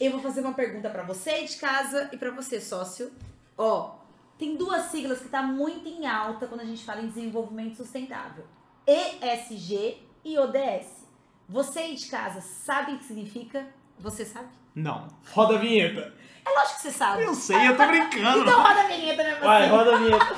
[0.00, 3.12] Eu vou fazer uma pergunta pra você de casa e pra você, sócio.
[3.56, 3.96] Ó,
[4.38, 8.46] tem duas siglas que tá muito em alta quando a gente fala em desenvolvimento sustentável.
[8.86, 11.06] ESG e ODS.
[11.46, 13.66] Você aí de casa sabe o que significa?
[13.98, 14.48] Você sabe?
[14.74, 15.06] Não.
[15.32, 16.14] Roda a vinheta.
[16.46, 17.22] É lógico que você sabe.
[17.22, 18.40] Eu sei, eu tô brincando.
[18.40, 19.44] Então roda a vinheta, né, você?
[19.44, 20.34] Vai, roda a vinheta.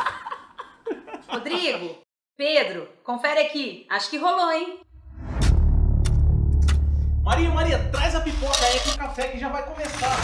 [1.31, 1.99] Rodrigo,
[2.37, 3.87] Pedro, confere aqui.
[3.89, 4.81] Acho que rolou, hein?
[7.23, 10.17] Maria, Maria, traz a pipoca aí que o café que já vai começar.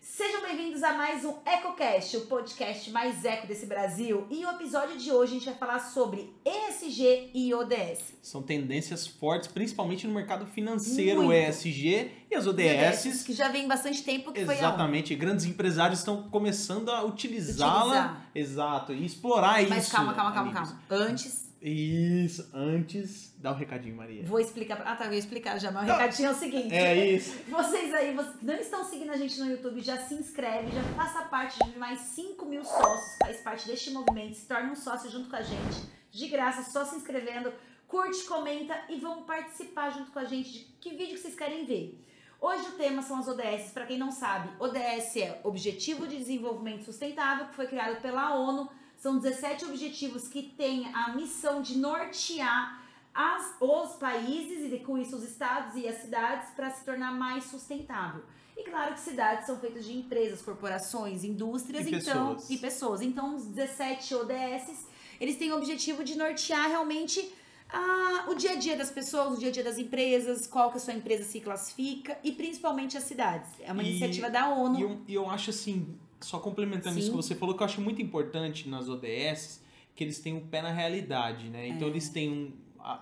[0.00, 4.26] Sejam bem-vindos a mais um EcoCast, o podcast mais eco desse Brasil.
[4.30, 8.14] E o episódio de hoje a gente vai falar sobre ESG e ODS.
[8.22, 11.30] São tendências fortes, principalmente no mercado financeiro, Muito.
[11.30, 13.22] o ESG e as ODS.
[13.24, 18.22] que já vem bastante tempo que foi a Exatamente, grandes empresários estão começando a utilizá-la.
[18.34, 19.92] Exato, e explorar Mas isso.
[19.94, 20.70] calma, calma, calma, amigos.
[20.88, 21.04] calma.
[21.04, 24.24] Antes, Isso, antes, dá um recadinho, Maria.
[24.24, 24.80] vou explicar.
[24.86, 26.72] Ah, tá, eu ia explicar já, mas o recadinho é o seguinte.
[26.72, 27.36] É isso.
[27.50, 30.82] Vocês aí, vocês que não estão seguindo a gente no YouTube, já se inscreve, já
[30.94, 35.10] faça parte de mais 5 mil sócios, faz parte deste movimento, se torne um sócio
[35.10, 37.52] junto com a gente, de graça, só se inscrevendo,
[37.88, 41.64] curte, comenta e vão participar junto com a gente de que vídeo que vocês querem
[41.64, 42.00] ver.
[42.40, 46.84] Hoje o tema são as ODS, para quem não sabe, ODS é Objetivo de Desenvolvimento
[46.84, 52.82] Sustentável, que foi criado pela ONU, são 17 objetivos que têm a missão de nortear
[53.14, 57.44] as, os países e com isso os estados e as cidades para se tornar mais
[57.44, 58.22] sustentável.
[58.56, 62.50] E claro que cidades são feitas de empresas, corporações, indústrias E então, pessoas.
[62.50, 63.00] e pessoas.
[63.02, 64.86] Então os 17 ODS,
[65.20, 67.32] eles têm o objetivo de nortear realmente
[67.70, 70.76] ah, o dia a dia das pessoas, o dia a dia das empresas, qual que
[70.78, 73.50] a sua empresa se classifica e principalmente as cidades.
[73.60, 74.78] É uma E- iniciativa da ONU.
[74.78, 77.12] E eu, e eu acho assim, só complementando isso Sim.
[77.12, 79.62] que você falou, que eu acho muito importante nas ODS,
[79.94, 81.68] que eles têm um pé na realidade, né?
[81.68, 81.90] Então É.
[81.90, 82.52] eles têm um.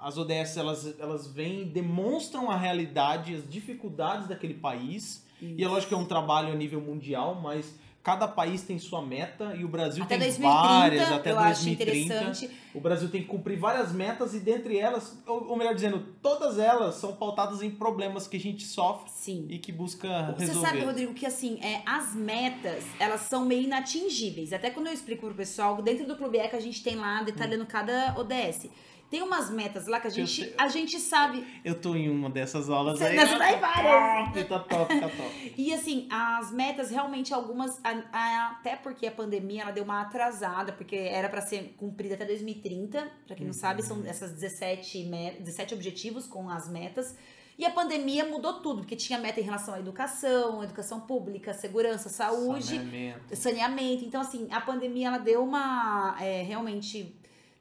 [0.00, 5.26] As ODS, elas, elas vêm e demonstram a realidade, as dificuldades daquele país.
[5.42, 9.00] E é lógico que é um trabalho a nível mundial, mas cada país tem sua
[9.00, 12.14] meta e o Brasil até tem 2030, várias, até eu acho 2030.
[12.14, 12.50] interessante.
[12.74, 16.58] O Brasil tem que cumprir várias metas e dentre elas, ou, ou melhor dizendo, todas
[16.58, 19.46] elas são pautadas em problemas que a gente sofre Sim.
[19.48, 20.68] e que busca Você resolver.
[20.68, 24.52] sabe, Rodrigo, que assim, é, as metas, elas são meio inatingíveis.
[24.52, 27.64] Até quando eu explico pro pessoal, dentro do Clube ECA a gente tem lá detalhando
[27.64, 28.68] cada ODS.
[29.14, 31.46] Tem umas metas lá que a gente, a gente sabe.
[31.64, 33.16] Eu tô em uma dessas aulas Você- aí.
[33.16, 34.24] você tá em várias.
[34.34, 35.54] Top, tá top, tá top.
[35.56, 40.00] E assim, as metas realmente algumas, a- a- até porque a pandemia ela deu uma
[40.00, 43.08] atrasada, porque era para ser cumprida até 2030.
[43.24, 47.14] Pra quem não sabe, são essas 17, me- 17 objetivos com as metas.
[47.56, 52.08] E a pandemia mudou tudo, porque tinha meta em relação à educação, educação pública, segurança,
[52.08, 52.64] saúde.
[52.64, 53.36] Saneamento.
[53.36, 54.04] saneamento.
[54.04, 57.14] Então, assim, a pandemia ela deu uma é, realmente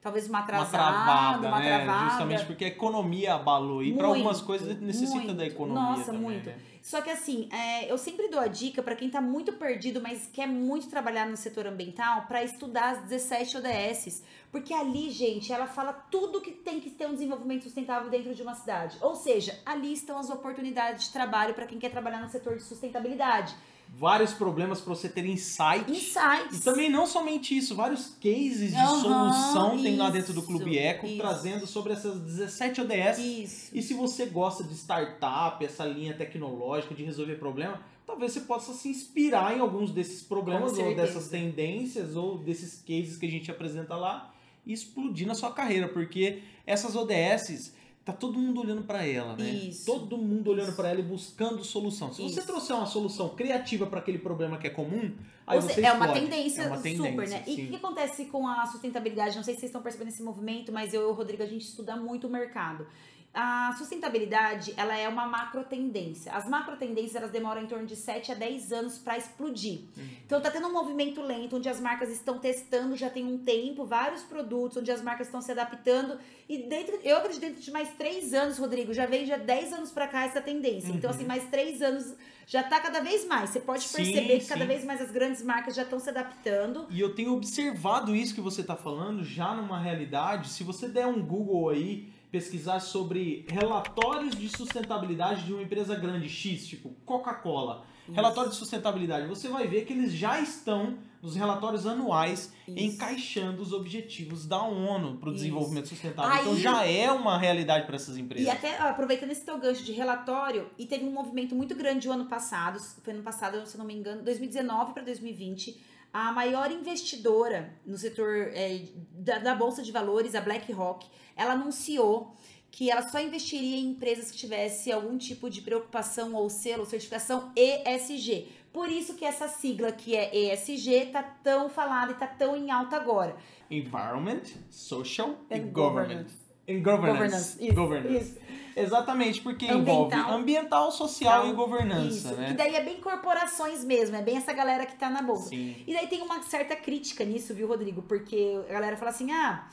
[0.04, 1.78] talvez uma Uma atrasada, travada, uma né?
[1.78, 2.10] travada.
[2.10, 3.82] Justamente porque a economia abalou.
[3.82, 5.34] E para algumas coisas necessita muito.
[5.34, 6.46] da economia Nossa, também, muito.
[6.46, 6.56] né?
[6.82, 10.28] Só que assim, é, eu sempre dou a dica pra quem tá muito perdido, mas
[10.30, 14.22] quer muito trabalhar no setor ambiental, pra estudar as 17 ODS.
[14.52, 18.42] Porque ali, gente, ela fala tudo que tem que ter um desenvolvimento sustentável dentro de
[18.42, 18.98] uma cidade.
[19.00, 22.62] Ou seja, ali estão as oportunidades de trabalho pra quem quer trabalhar no setor de
[22.62, 23.54] sustentabilidade.
[23.88, 25.88] Vários problemas para você ter insight.
[25.88, 26.58] Insights.
[26.58, 30.48] E também não somente isso, vários cases de Aham, solução tem lá dentro do isso,
[30.48, 31.18] Clube Eco, isso.
[31.18, 33.18] trazendo sobre essas 17 ODS.
[33.18, 33.70] Isso.
[33.72, 38.72] E se você gosta de startup, essa linha tecnológica de resolver problema, talvez você possa
[38.72, 43.50] se inspirar em alguns desses problemas ou dessas tendências ou desses cases que a gente
[43.50, 44.34] apresenta lá
[44.66, 47.74] e explodir na sua carreira, porque essas ODS
[48.04, 49.48] tá todo mundo olhando para ela, né?
[49.48, 49.86] Isso.
[49.86, 52.12] Todo mundo olhando para ela e buscando solução.
[52.12, 52.46] Se você Isso.
[52.46, 55.14] trouxer uma solução criativa para aquele problema que é comum,
[55.46, 57.44] aí você seja, é uma tendência É uma super, tendência, né?
[57.46, 57.66] E o sim.
[57.68, 59.36] que acontece com a sustentabilidade?
[59.36, 61.62] Não sei se vocês estão percebendo esse movimento, mas eu e o Rodrigo, a gente
[61.62, 62.86] estuda muito o mercado.
[63.36, 66.30] A sustentabilidade, ela é uma macro tendência.
[66.32, 69.80] As macro tendências, elas demoram em torno de 7 a 10 anos para explodir.
[69.96, 70.04] Uhum.
[70.24, 73.84] Então tá tendo um movimento lento, onde as marcas estão testando já tem um tempo,
[73.84, 76.16] vários produtos, onde as marcas estão se adaptando.
[76.48, 79.90] E dentro, eu acredito dentro de mais 3 anos, Rodrigo, já vem já 10 anos
[79.90, 80.92] para cá essa tendência.
[80.92, 81.16] Então, Uhum.
[81.16, 82.14] assim, mais 3 anos
[82.46, 83.50] já tá cada vez mais.
[83.50, 84.66] Você pode Sim, perceber que cada sim.
[84.68, 86.86] vez mais as grandes marcas já estão se adaptando.
[86.88, 90.50] E eu tenho observado isso que você está falando já numa realidade.
[90.50, 96.28] Se você der um Google aí, pesquisar sobre relatórios de sustentabilidade de uma empresa grande
[96.28, 101.86] X, tipo Coca-Cola, relatório de sustentabilidade, você vai ver que eles já estão nos relatórios
[101.86, 102.76] anuais Isso.
[102.76, 106.32] encaixando os objetivos da ONU para o desenvolvimento sustentável.
[106.32, 108.48] Aí- Então já é uma realidade para essas E empresas.
[108.52, 112.12] até ó, aproveitando esse teu gancho de relatório, e teve um movimento muito grande o
[112.12, 115.80] ano passado, foi ano passado, se não me engano, 2019 para 2020,
[116.14, 122.32] a maior investidora no setor é, da, da Bolsa de Valores, a BlackRock, ela anunciou
[122.70, 126.86] que ela só investiria em empresas que tivesse algum tipo de preocupação ou selo ou
[126.86, 128.46] certificação ESG.
[128.72, 132.70] Por isso que essa sigla que é ESG tá tão falada e tá tão em
[132.70, 133.36] alta agora.
[133.68, 136.26] Environment, Social e And Government.
[136.68, 137.56] And governance.
[137.60, 138.16] Isso, Governance.
[138.16, 138.44] isso.
[138.76, 140.06] Exatamente, porque Ambiental.
[140.06, 142.48] envolve ambiental, social e governança, Isso, né?
[142.48, 145.50] que daí é bem corporações mesmo, é bem essa galera que tá na bolsa.
[145.50, 145.76] Sim.
[145.86, 148.02] E daí tem uma certa crítica nisso, viu, Rodrigo?
[148.02, 149.68] Porque a galera fala assim, ah,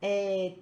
[0.00, 0.54] é...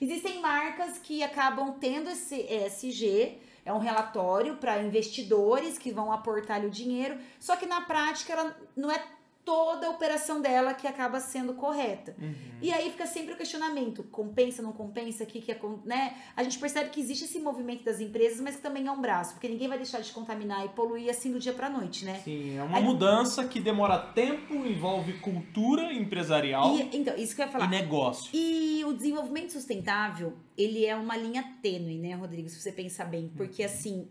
[0.00, 6.64] Existem marcas que acabam tendo esse ESG, é um relatório para investidores que vão aportar
[6.64, 9.02] o dinheiro, só que na prática ela não é
[9.46, 12.16] toda a operação dela que acaba sendo correta.
[12.20, 12.34] Uhum.
[12.60, 16.16] E aí fica sempre o questionamento, compensa, não compensa, o que que é, né?
[16.36, 19.34] A gente percebe que existe esse movimento das empresas, mas que também é um braço,
[19.34, 22.20] porque ninguém vai deixar de contaminar e poluir assim do dia pra noite, né?
[22.24, 27.36] Sim, é uma Aí- mudança que demora tempo, envolve cultura empresarial e, E, então, isso
[27.36, 27.68] que eu ia falar.
[27.70, 28.28] negócio.
[28.34, 32.48] E o desenvolvimento sustentável, ele é uma linha tênue, né, Rodrigo?
[32.48, 33.30] Se você pensar bem.
[33.36, 33.68] Porque, Uhum.
[33.68, 34.08] assim,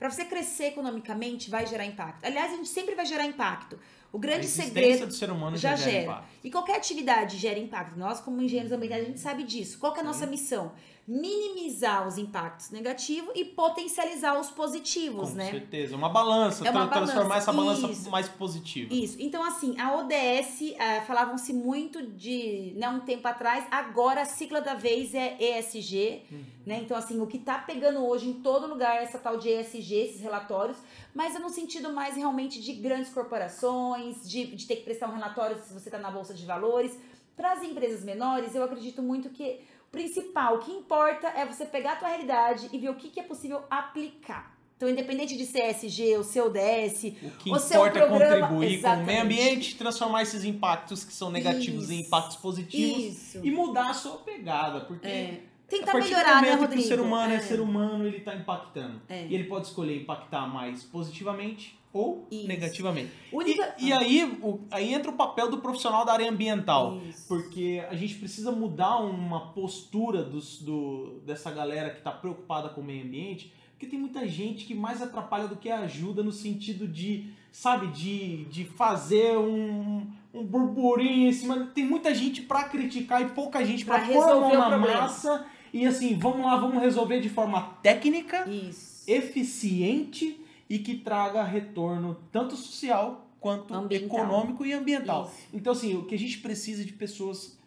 [0.00, 2.24] para você crescer economicamente, vai gerar impacto.
[2.24, 3.78] Aliás, a gente sempre vai gerar impacto.
[4.12, 5.06] O grande segredo.
[5.06, 6.02] do ser humano já gera gera.
[6.04, 6.28] impacto.
[6.44, 7.98] E qualquer atividade gera impacto.
[7.98, 9.78] Nós, como engenheiros ambientais, a gente sabe disso.
[9.78, 10.30] Qual é a nossa Sim.
[10.30, 10.72] missão?
[11.08, 15.50] Minimizar os impactos negativos e potencializar os positivos, Com né?
[15.50, 15.96] certeza.
[15.96, 17.38] Uma balança, É uma tra- transformar balança.
[17.50, 18.10] essa balança Isso.
[18.10, 18.92] mais positiva.
[18.92, 19.16] Isso.
[19.20, 24.60] Então, assim, a ODS, ah, falavam-se muito de, né, um tempo atrás, agora a sigla
[24.60, 26.44] da vez é ESG, Uhum.
[26.66, 26.80] né?
[26.82, 29.94] Então, assim, o que tá pegando hoje em todo lugar é essa tal de ESG,
[29.94, 30.76] esses relatórios,
[31.14, 35.14] mas é no sentido mais realmente de grandes corporações, de, de ter que prestar um
[35.14, 36.96] relatório se você tá na Bolsa de Valores.
[37.36, 41.64] Para as empresas menores, eu acredito muito que o principal, o que importa é você
[41.66, 44.52] pegar a tua realidade e ver o que, que é possível aplicar.
[44.76, 48.48] Então, independente de ser ESG ou ser ODS, O que O seu importa é programa-
[48.48, 49.20] contribuir com o meio Exatamente.
[49.20, 52.06] ambiente, transformar esses impactos que são negativos em Isso.
[52.08, 53.40] impactos positivos Isso.
[53.44, 55.40] e mudar a sua pegada, porque É.
[55.78, 56.82] Tentar melhorar, né, Rodrigo?
[56.82, 57.40] o ser humano é, É.
[57.40, 59.00] ser humano, ele está impactando.
[59.08, 59.26] É.
[59.26, 62.46] E ele pode escolher impactar mais positivamente ou Isso.
[62.48, 63.10] negativamente.
[63.32, 63.74] Única...
[63.78, 66.98] E, e aí, o- aí entra o papel do profissional da área ambiental.
[67.08, 67.28] Isso.
[67.28, 72.80] Porque a gente precisa mudar uma postura dos, do, dessa galera que está preocupada com
[72.80, 76.86] o meio ambiente, porque tem muita gente que mais atrapalha do que ajuda no sentido
[76.88, 81.68] de, sabe, de, de fazer um, um burburinho em cima.
[81.74, 85.00] Tem muita gente para criticar e pouca gente para pôr a mão na problema.
[85.02, 85.44] massa.
[85.72, 89.02] E assim, vamos lá, vamos resolver de forma técnica, Isso.
[89.06, 90.38] eficiente
[90.68, 94.18] e que traga retorno tanto social quanto Ambiental.
[94.18, 95.24] econômico e ambiental.
[95.24, 95.48] Isso.
[95.52, 97.58] Então, assim, o que a gente precisa é de pessoas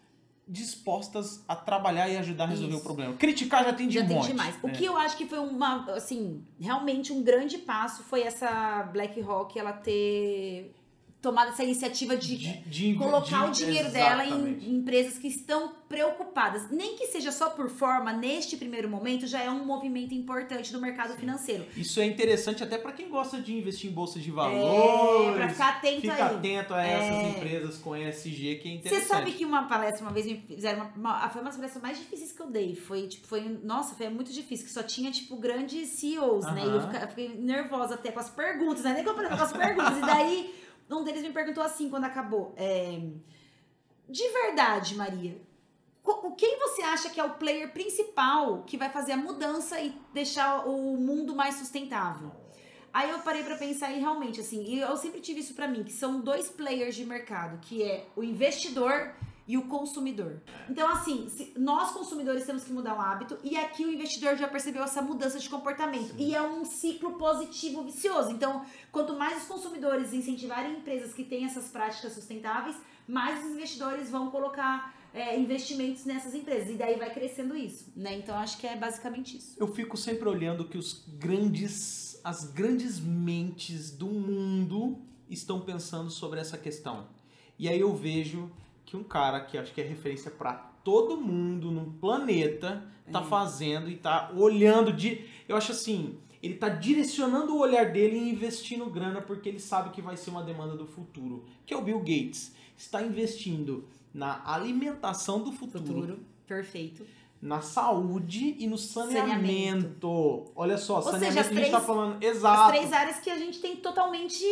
[0.48, 2.80] dispostas a trabalhar e ajudar a resolver Isso.
[2.82, 3.14] o problema.
[3.14, 4.28] Criticar já tem de Já tem monte.
[4.28, 4.56] demais.
[4.62, 4.72] O né?
[4.72, 9.72] que eu acho que foi uma, assim, realmente um grande passo foi essa BlackRock, ela
[9.72, 10.72] ter
[11.22, 12.36] tomado essa iniciativa de,
[12.68, 14.66] de, colocar de- o dinheiro dela exatamente.
[14.68, 16.70] em empresas que estão preocupadas.
[16.70, 20.80] Nem que seja só por forma, neste primeiro momento, já é um movimento importante do
[20.80, 21.64] mercado financeiro.
[21.76, 25.28] Isso é interessante até para quem gosta de investir em bolsa de valores.
[25.28, 26.22] É, pra ficar atento Fica aí.
[26.36, 27.28] atento a essas É.
[27.30, 29.06] empresas com ESG que é Você interessante.
[29.08, 31.98] sabe que uma palestra, uma vez me fizeram uma, uma- foi uma das palestras mais
[31.98, 32.74] difíceis que eu dei.
[32.76, 36.62] Foi, tipo, foi, nossa, foi muito difícil, que só tinha, tipo, grandes CEOs, né?
[36.64, 38.92] E eu, fiquei nervosa até com as perguntas, né?
[38.94, 39.98] Nem com as perguntas.
[39.98, 40.54] E daí,
[40.90, 42.54] um deles me perguntou assim, quando acabou.
[42.56, 43.00] é,
[44.08, 45.40] de verdade, Maria,
[46.38, 50.66] quem você acha que é o player principal que vai fazer a mudança e deixar
[50.68, 52.30] o mundo mais sustentável?
[52.92, 55.92] Aí eu parei pra pensar e realmente, assim, eu sempre tive isso pra mim, que
[55.92, 59.12] são dois players de mercado, que é o investidor
[59.48, 60.40] e o consumidor.
[60.68, 64.48] Então, assim, se- nós consumidores temos que mudar o hábito e aqui o investidor já
[64.48, 66.14] percebeu essa mudança de comportamento.
[66.18, 68.30] E é um ciclo positivo vicioso.
[68.30, 72.76] Então, quanto mais os consumidores incentivarem empresas que têm essas práticas sustentáveis,
[73.06, 76.68] mais os investidores vão colocar é, investimentos nessas empresas.
[76.68, 78.18] E daí vai crescendo isso, né?
[78.18, 79.54] Então, acho que é basicamente isso.
[79.58, 84.98] Eu fico sempre olhando que os grandes, as grandes mentes do mundo
[85.30, 87.08] estão pensando sobre essa questão.
[87.58, 88.50] E aí eu vejo
[88.86, 93.24] que um cara que acho que é referência para todo mundo no planeta tá É.
[93.24, 98.30] fazendo e tá olhando de, eu acho assim, ele tá direcionando o olhar dele e
[98.30, 101.82] investindo grana porque ele sabe que vai ser uma demanda do futuro, que é o
[101.82, 102.52] Bill Gates.
[102.76, 107.04] Está investindo na alimentação do futuro, Futuro, perfeito.
[107.42, 109.30] na saúde e no saneamento.
[109.32, 110.44] Saneamento.
[110.54, 112.72] Olha só, seja, saneamento as a gente tá três- falando As exato.
[112.72, 114.44] três áreas que a gente tem totalmente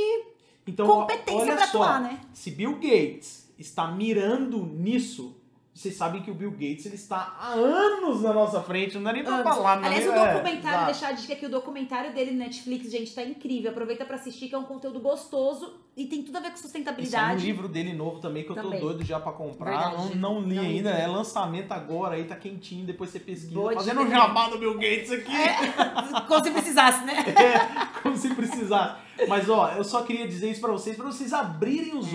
[0.66, 2.20] então, competência só, atuar, né?
[2.32, 5.40] se Bill Gates está mirando nisso,
[5.76, 9.12] Vocês sabem que o Bill Gates ele está há anos na nossa frente, não dá
[9.12, 9.54] nem pra Anos.
[9.56, 9.80] falar.
[9.80, 10.08] não Aliás, é?
[10.08, 10.84] o documentário, exato.
[10.86, 13.72] deixar a dica aqui, o documentário dele no Netflix, gente, tá incrível.
[13.72, 16.58] Aproveita pra assistir, que é um conteúdo gostoso e tem tudo a ver com E
[16.58, 17.44] saiu um sustentabilidade.
[17.44, 18.78] livro dele novo também que eu Também.
[18.78, 19.94] tô doido já pra comprar.
[19.94, 23.52] Não, não li Não ainda, é lançamento agora aí, tá quentinho, depois você pesquisa.
[23.54, 25.32] Boa Fazendo um jabá do Bill Gates aqui.
[26.28, 27.14] Como se precisasse, né?
[28.02, 28.96] como se precisasse.
[29.28, 32.10] Mas ó, eu só queria dizer isso pra vocês, pra vocês abrirem os É.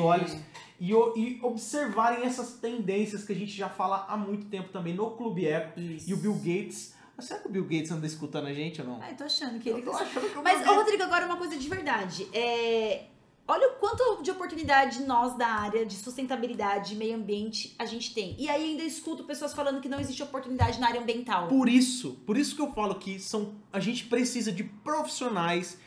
[0.80, 5.12] e, e observarem essas tendências que a gente já fala há muito tempo também no
[5.12, 5.80] Clube Eco.
[5.80, 6.10] Isso.
[6.10, 6.96] E o Bill Gates.
[7.18, 9.02] Mas será que o Bill Gates anda escutando a gente ou não?
[9.02, 9.80] Ai, tô achando que ele.
[9.80, 12.28] Eu tô achando que o Mas, ô, Rodrigo, agora uma coisa de verdade.
[12.32, 13.04] É,
[13.52, 18.14] Olha o quanto de oportunidade nós da área de sustentabilidade e meio ambiente a gente
[18.14, 18.36] tem.
[18.38, 21.48] E aí ainda escuto pessoas falando que não existe oportunidade na área ambiental.
[21.48, 25.80] Por isso, por isso que eu falo que são, a gente precisa de profissionais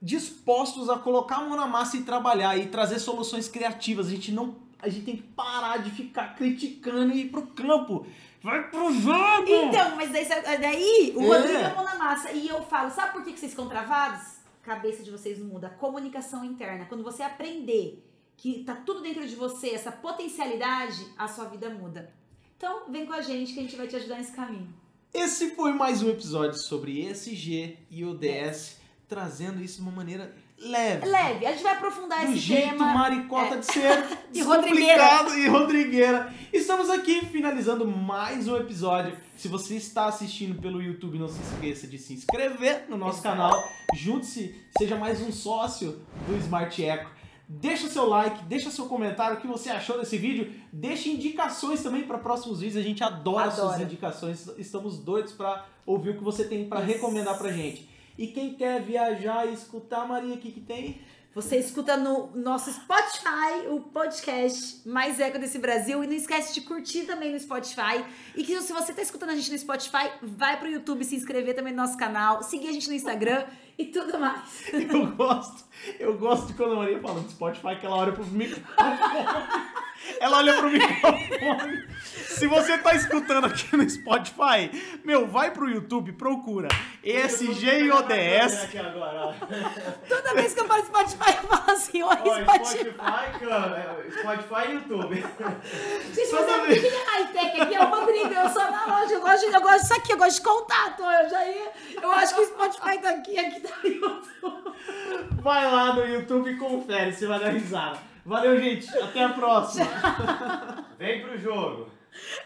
[0.00, 4.06] dispostos a colocar a mão na massa e trabalhar e trazer soluções criativas.
[4.06, 8.06] A gente não, a gente tem que parar de ficar criticando e ir pro campo.
[8.42, 9.44] Vai pro jogo!
[9.46, 10.26] Então, mas daí,
[10.58, 11.38] daí o É.
[11.38, 12.32] Rodrigo é mão na massa.
[12.32, 14.40] E eu falo, sabe por que vocês ficam travados?
[14.62, 15.68] Cabeça de vocês não muda.
[15.70, 16.86] Comunicação interna.
[16.86, 18.02] Quando você aprender
[18.38, 22.10] que tá tudo dentro de você, essa potencialidade, a sua vida muda.
[22.56, 24.72] Então, vem com a gente que a gente vai te ajudar nesse caminho.
[25.12, 28.79] Esse foi mais um episódio sobre ESG e ODS,
[29.10, 31.04] trazendo isso de uma maneira leve.
[31.04, 32.94] Leve, a gente vai aprofundar do esse jeito tema.
[32.94, 35.36] maricota de ser E rodrigueira.
[35.36, 36.32] e rodrigueira.
[36.52, 39.16] Estamos aqui finalizando mais um episódio.
[39.36, 43.52] Se você está assistindo pelo YouTube, não se esqueça de se inscrever no nosso canal.
[43.96, 47.10] Junte-se, seja mais um sócio do Smart Eco.
[47.48, 50.52] Deixa seu like, deixa seu comentário, o que você achou desse vídeo.
[50.72, 52.76] Deixa indicações também para próximos vídeos.
[52.80, 53.82] A gente adora, suas Adora.
[53.82, 54.46] indicações.
[54.56, 57.89] Estamos doidos para ouvir o que você tem para recomendar pra gente.
[58.18, 61.00] E quem quer viajar e escutar, Maria, o que, que tem?
[61.32, 66.02] Você escuta no nosso Spotify o podcast mais eco desse Brasil.
[66.02, 68.04] E não esquece de curtir também no Spotify.
[68.34, 71.54] E que se você tá escutando a gente no Spotify, vai pro YouTube se inscrever
[71.54, 73.44] também no nosso canal, seguir a gente no Instagram
[73.78, 74.42] e tudo mais.
[74.74, 75.64] Eu gosto,
[75.98, 78.66] eu gosto de quando a Maria fala de Spotify que ela olha pro microfone.
[80.18, 81.88] Ela olha pro microfone.
[82.02, 84.70] Se você tá escutando aqui no Spotify,
[85.04, 86.68] meu, vai pro YouTube, procura
[87.04, 88.68] ESG e ODS.
[90.08, 92.64] Toda vez que eu falo Spotify, eu falo assim, oi, Spotify.
[92.64, 95.14] Spotify, cara, Spotify e YouTube.
[96.14, 96.82] Gente, Toda você é vez.
[96.82, 98.32] muito high-tech aqui, é o Rodrigo.
[98.32, 101.02] Eu sou na loja, eu gosto, eu gosto disso aqui, eu gosto de contato.
[101.02, 101.72] Eu já ia.
[102.02, 104.72] Eu acho que o Spotify tá aqui, aqui tá o YouTube.
[105.42, 107.98] Vai lá no YouTube e confere, você vai dar risada.
[108.30, 108.88] Valeu, gente.
[108.96, 109.86] Até a próxima.
[111.00, 111.90] Vem pro jogo.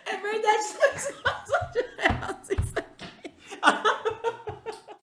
[0.07, 0.57] É verdade,
[0.95, 3.35] assim, isso aqui.